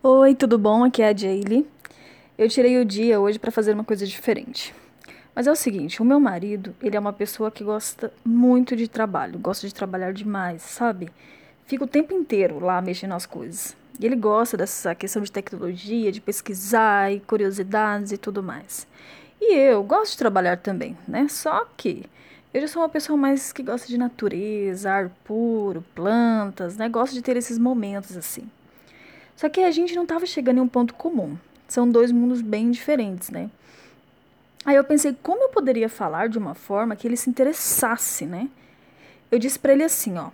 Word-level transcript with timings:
Oi, 0.00 0.32
tudo 0.32 0.56
bom? 0.56 0.84
Aqui 0.84 1.02
é 1.02 1.08
a 1.08 1.16
Jaylee. 1.16 1.66
Eu 2.38 2.48
tirei 2.48 2.78
o 2.80 2.84
dia 2.84 3.18
hoje 3.18 3.36
para 3.36 3.50
fazer 3.50 3.72
uma 3.72 3.82
coisa 3.82 4.06
diferente. 4.06 4.72
Mas 5.34 5.48
é 5.48 5.50
o 5.50 5.56
seguinte, 5.56 6.00
o 6.00 6.04
meu 6.04 6.20
marido, 6.20 6.72
ele 6.80 6.96
é 6.96 7.00
uma 7.00 7.12
pessoa 7.12 7.50
que 7.50 7.64
gosta 7.64 8.12
muito 8.24 8.76
de 8.76 8.86
trabalho, 8.86 9.40
gosta 9.40 9.66
de 9.66 9.74
trabalhar 9.74 10.12
demais, 10.12 10.62
sabe? 10.62 11.10
Fica 11.66 11.82
o 11.82 11.88
tempo 11.88 12.14
inteiro 12.14 12.60
lá 12.60 12.80
mexendo 12.80 13.10
nas 13.10 13.26
coisas. 13.26 13.76
E 13.98 14.06
ele 14.06 14.14
gosta 14.14 14.56
dessa 14.56 14.94
questão 14.94 15.20
de 15.20 15.32
tecnologia, 15.32 16.12
de 16.12 16.20
pesquisar 16.20 17.12
e 17.12 17.18
curiosidades 17.18 18.12
e 18.12 18.16
tudo 18.16 18.40
mais. 18.40 18.86
E 19.40 19.52
eu 19.56 19.82
gosto 19.82 20.12
de 20.12 20.18
trabalhar 20.18 20.58
também, 20.58 20.96
né? 21.08 21.26
Só 21.28 21.66
que 21.76 22.04
eu 22.54 22.60
já 22.60 22.68
sou 22.68 22.82
uma 22.82 22.88
pessoa 22.88 23.16
mais 23.16 23.52
que 23.52 23.64
gosta 23.64 23.88
de 23.88 23.98
natureza, 23.98 24.92
ar 24.92 25.10
puro, 25.24 25.84
plantas, 25.92 26.76
né? 26.76 26.88
Gosto 26.88 27.14
de 27.14 27.22
ter 27.22 27.36
esses 27.36 27.58
momentos 27.58 28.16
assim. 28.16 28.48
Só 29.38 29.48
que 29.48 29.60
a 29.60 29.70
gente 29.70 29.94
não 29.94 30.02
estava 30.02 30.26
chegando 30.26 30.58
em 30.58 30.62
um 30.62 30.66
ponto 30.66 30.94
comum. 30.94 31.38
São 31.68 31.88
dois 31.88 32.10
mundos 32.10 32.42
bem 32.42 32.72
diferentes, 32.72 33.30
né? 33.30 33.48
Aí 34.64 34.74
eu 34.74 34.82
pensei 34.82 35.16
como 35.22 35.44
eu 35.44 35.48
poderia 35.50 35.88
falar 35.88 36.28
de 36.28 36.36
uma 36.36 36.56
forma 36.56 36.96
que 36.96 37.06
ele 37.06 37.16
se 37.16 37.30
interessasse, 37.30 38.26
né? 38.26 38.48
Eu 39.30 39.38
disse 39.38 39.56
para 39.56 39.74
ele 39.74 39.84
assim, 39.84 40.18
ó: 40.18 40.30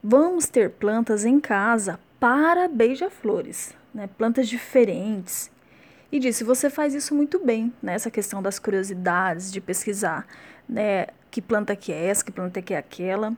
"Vamos 0.00 0.46
ter 0.46 0.70
plantas 0.70 1.24
em 1.24 1.40
casa 1.40 1.98
para 2.20 2.68
beija-flores, 2.68 3.74
né? 3.92 4.08
Plantas 4.16 4.48
diferentes." 4.48 5.50
E 6.12 6.20
disse: 6.20 6.44
"Você 6.44 6.70
faz 6.70 6.94
isso 6.94 7.16
muito 7.16 7.44
bem, 7.44 7.72
né? 7.82 7.94
Essa 7.94 8.08
questão 8.08 8.40
das 8.40 8.60
curiosidades, 8.60 9.50
de 9.50 9.60
pesquisar, 9.60 10.24
né, 10.68 11.08
que 11.28 11.42
planta 11.42 11.74
que 11.74 11.92
é 11.92 12.06
essa, 12.06 12.24
que 12.24 12.30
planta 12.30 12.62
que 12.62 12.72
é 12.72 12.78
aquela." 12.78 13.32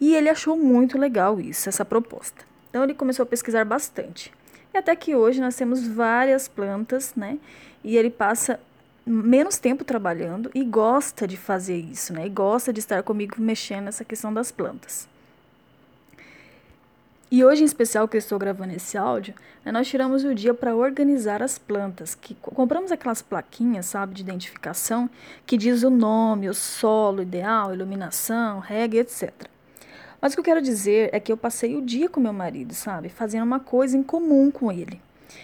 E 0.00 0.16
ele 0.16 0.28
achou 0.28 0.56
muito 0.56 0.98
legal 0.98 1.38
isso, 1.38 1.68
essa 1.68 1.84
proposta. 1.84 2.51
Então 2.72 2.82
ele 2.82 2.94
começou 2.94 3.24
a 3.24 3.26
pesquisar 3.26 3.66
bastante. 3.66 4.32
E 4.72 4.78
até 4.78 4.96
que 4.96 5.14
hoje 5.14 5.42
nós 5.42 5.54
temos 5.54 5.86
várias 5.86 6.48
plantas, 6.48 7.14
né? 7.14 7.38
E 7.84 7.98
ele 7.98 8.08
passa 8.08 8.58
menos 9.04 9.58
tempo 9.58 9.84
trabalhando 9.84 10.50
e 10.54 10.64
gosta 10.64 11.28
de 11.28 11.36
fazer 11.36 11.76
isso, 11.76 12.14
né? 12.14 12.26
E 12.26 12.30
gosta 12.30 12.72
de 12.72 12.80
estar 12.80 13.02
comigo 13.02 13.34
mexendo 13.38 13.84
nessa 13.84 14.06
questão 14.06 14.32
das 14.32 14.50
plantas. 14.50 15.06
E 17.30 17.44
hoje, 17.44 17.62
em 17.62 17.66
especial, 17.66 18.08
que 18.08 18.16
eu 18.16 18.18
estou 18.18 18.38
gravando 18.38 18.72
esse 18.74 18.96
áudio, 18.96 19.34
né, 19.62 19.70
nós 19.70 19.88
tiramos 19.88 20.24
o 20.24 20.34
dia 20.34 20.54
para 20.54 20.74
organizar 20.74 21.42
as 21.42 21.58
plantas. 21.58 22.14
Que 22.14 22.34
compramos 22.34 22.90
aquelas 22.90 23.20
plaquinhas, 23.20 23.86
sabe, 23.86 24.14
de 24.14 24.22
identificação, 24.22 25.10
que 25.44 25.58
diz 25.58 25.82
o 25.82 25.90
nome, 25.90 26.48
o 26.48 26.54
solo 26.54 27.20
ideal, 27.20 27.74
iluminação, 27.74 28.60
regra, 28.60 29.00
etc. 29.00 29.51
Mas 30.22 30.32
o 30.32 30.36
que 30.36 30.40
eu 30.40 30.44
quero 30.44 30.62
dizer 30.62 31.10
é 31.12 31.18
que 31.18 31.32
eu 31.32 31.36
passei 31.36 31.74
o 31.74 31.82
dia 31.82 32.08
com 32.08 32.20
meu 32.20 32.32
marido, 32.32 32.72
sabe, 32.74 33.08
fazendo 33.08 33.42
uma 33.42 33.58
coisa 33.58 33.96
em 33.96 34.04
comum 34.04 34.52
com 34.52 34.70
ele. 34.70 35.00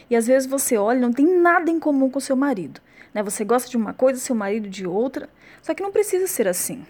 E 0.09 0.15
às 0.15 0.29
vezes 0.29 0.49
você 0.49 0.77
olha, 0.77 1.01
não 1.01 1.13
tem 1.13 1.27
nada 1.27 1.69
em 1.69 1.81
comum 1.81 2.09
com 2.09 2.21
seu 2.21 2.37
marido. 2.37 2.81
Né? 3.13 3.21
Você 3.25 3.45
gosta 3.45 3.69
de 3.69 3.77
uma 3.77 3.93
coisa, 3.93 4.21
seu 4.21 4.37
marido 4.37 4.69
de 4.69 4.87
outra. 4.87 5.29
Só 5.63 5.75
que 5.75 5.83
não 5.83 5.91
precisa 5.91 6.29
ser 6.29 6.47
assim. 6.47 6.87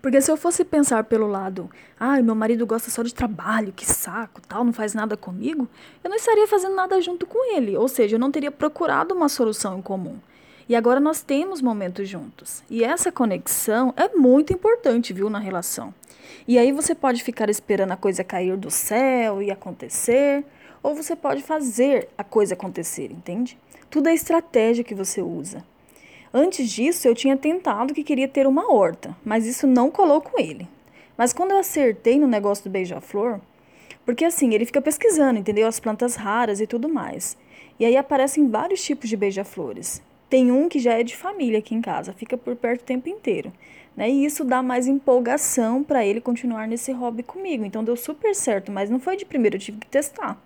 Porque 0.00 0.18
se 0.22 0.30
eu 0.30 0.36
fosse 0.38 0.64
pensar 0.64 1.04
pelo 1.04 1.26
lado, 1.26 1.68
ah, 2.00 2.22
meu 2.22 2.34
marido 2.34 2.64
gosta 2.64 2.90
só 2.90 3.02
de 3.02 3.12
trabalho, 3.12 3.72
que 3.72 3.84
saco, 3.84 4.40
tal, 4.40 4.64
não 4.64 4.72
faz 4.72 4.94
nada 4.94 5.16
comigo, 5.16 5.68
eu 6.02 6.08
não 6.08 6.16
estaria 6.16 6.46
fazendo 6.46 6.74
nada 6.74 7.00
junto 7.02 7.26
com 7.26 7.54
ele, 7.54 7.76
ou 7.76 7.88
seja, 7.88 8.14
eu 8.14 8.20
não 8.20 8.30
teria 8.30 8.52
procurado 8.52 9.14
uma 9.14 9.28
solução 9.28 9.78
em 9.78 9.82
comum. 9.82 10.16
E 10.68 10.74
agora 10.74 10.98
nós 10.98 11.22
temos 11.22 11.62
momentos 11.62 12.08
juntos. 12.08 12.64
E 12.68 12.82
essa 12.82 13.12
conexão 13.12 13.94
é 13.96 14.08
muito 14.16 14.52
importante, 14.52 15.12
viu, 15.12 15.30
na 15.30 15.38
relação. 15.38 15.94
E 16.48 16.58
aí 16.58 16.72
você 16.72 16.94
pode 16.94 17.22
ficar 17.22 17.48
esperando 17.48 17.92
a 17.92 17.96
coisa 17.96 18.24
cair 18.24 18.56
do 18.56 18.70
céu 18.70 19.40
e 19.40 19.50
acontecer, 19.50 20.44
ou 20.82 20.94
você 20.94 21.14
pode 21.14 21.42
fazer 21.42 22.08
a 22.18 22.24
coisa 22.24 22.54
acontecer, 22.54 23.12
entende? 23.12 23.56
Tudo 23.88 24.08
é 24.08 24.14
estratégia 24.14 24.82
que 24.82 24.94
você 24.94 25.22
usa. 25.22 25.64
Antes 26.34 26.68
disso, 26.68 27.06
eu 27.06 27.14
tinha 27.14 27.36
tentado 27.36 27.94
que 27.94 28.02
queria 28.02 28.28
ter 28.28 28.46
uma 28.46 28.72
horta, 28.72 29.16
mas 29.24 29.46
isso 29.46 29.66
não 29.66 29.90
colou 29.90 30.20
com 30.20 30.38
ele. 30.40 30.68
Mas 31.16 31.32
quando 31.32 31.52
eu 31.52 31.58
acertei 31.58 32.18
no 32.18 32.26
negócio 32.26 32.64
do 32.64 32.70
beija-flor, 32.70 33.40
porque 34.04 34.24
assim, 34.24 34.52
ele 34.52 34.66
fica 34.66 34.82
pesquisando, 34.82 35.38
entendeu? 35.38 35.66
As 35.66 35.80
plantas 35.80 36.14
raras 36.14 36.60
e 36.60 36.66
tudo 36.66 36.88
mais. 36.88 37.36
E 37.78 37.84
aí 37.84 37.96
aparecem 37.96 38.48
vários 38.48 38.82
tipos 38.82 39.08
de 39.08 39.16
beija-flores. 39.16 40.02
Tem 40.28 40.50
um 40.50 40.68
que 40.68 40.78
já 40.78 40.94
é 40.94 41.02
de 41.02 41.16
família 41.16 41.58
aqui 41.58 41.74
em 41.74 41.80
casa, 41.80 42.12
fica 42.12 42.36
por 42.36 42.56
perto 42.56 42.82
o 42.82 42.84
tempo 42.84 43.08
inteiro. 43.08 43.52
Né? 43.96 44.10
E 44.10 44.24
isso 44.24 44.44
dá 44.44 44.62
mais 44.62 44.86
empolgação 44.86 45.82
para 45.82 46.04
ele 46.04 46.20
continuar 46.20 46.66
nesse 46.68 46.92
hobby 46.92 47.22
comigo. 47.22 47.64
Então 47.64 47.82
deu 47.82 47.96
super 47.96 48.34
certo, 48.34 48.70
mas 48.70 48.90
não 48.90 49.00
foi 49.00 49.16
de 49.16 49.24
primeiro, 49.24 49.56
eu 49.56 49.60
tive 49.60 49.78
que 49.78 49.86
testar. 49.86 50.38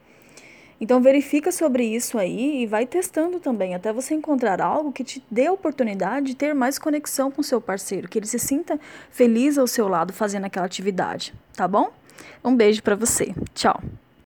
Então 0.81 1.01
verifica 1.03 1.53
sobre 1.53 1.85
isso 1.85 2.17
aí 2.17 2.63
e 2.63 2.67
vai 2.67 2.87
testando 2.87 3.39
também, 3.39 3.75
até 3.75 3.93
você 3.93 4.15
encontrar 4.15 4.63
algo 4.63 4.93
que 4.93 5.05
te 5.05 5.23
dê 5.31 5.47
a 5.47 5.53
oportunidade 5.53 6.29
de 6.29 6.37
ter 6.37 6.55
mais 6.55 6.79
conexão 6.79 7.31
com 7.31 7.43
seu 7.43 7.61
parceiro, 7.61 8.09
que 8.09 8.19
ele 8.19 8.27
se 8.27 8.39
sinta 8.39 8.81
feliz 9.11 9.59
ao 9.59 9.67
seu 9.67 9.89
lado 9.89 10.13
fazendo 10.13 10.47
aquela 10.47 10.65
atividade, 10.65 11.35
tá 11.55 11.69
bom? 11.69 11.91
Um 12.43 12.57
beijo 12.57 12.83
para 12.83 12.97
você. 12.97 13.35
Tchau. 13.55 13.79